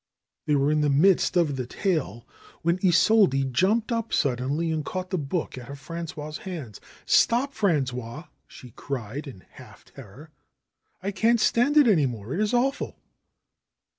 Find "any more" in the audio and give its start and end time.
11.87-12.33